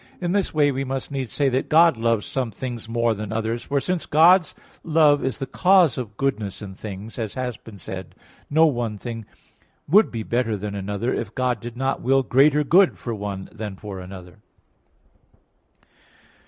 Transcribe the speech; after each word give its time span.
In 0.19 0.31
this 0.31 0.51
way 0.51 0.71
we 0.71 0.83
must 0.83 1.11
needs 1.11 1.31
say 1.31 1.47
that 1.49 1.69
God 1.69 1.95
loves 1.95 2.25
some 2.25 2.49
things 2.49 2.89
more 2.89 3.13
than 3.13 3.31
others. 3.31 3.65
For 3.65 3.79
since 3.79 4.07
God's 4.07 4.55
love 4.83 5.23
is 5.23 5.37
the 5.37 5.45
cause 5.45 5.95
of 5.95 6.17
goodness 6.17 6.59
in 6.59 6.73
things, 6.73 7.19
as 7.19 7.35
has 7.35 7.55
been 7.55 7.77
said 7.77 8.15
(A. 8.15 8.15
2), 8.15 8.15
no 8.49 8.65
one 8.65 8.97
thing 8.97 9.25
would 9.87 10.09
be 10.09 10.23
better 10.23 10.57
than 10.57 10.73
another, 10.73 11.13
if 11.13 11.35
God 11.35 11.59
did 11.59 11.77
not 11.77 12.01
will 12.01 12.23
greater 12.23 12.63
good 12.63 12.97
for 12.97 13.13
one 13.13 13.47
than 13.51 13.75
for 13.75 13.99
another. 13.99 14.39